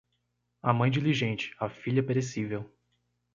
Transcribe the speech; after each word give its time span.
A 0.63 0.73
mãe 0.73 0.89
diligente, 0.89 1.55
a 1.59 1.69
filha 1.69 2.01
perecível. 2.01 2.67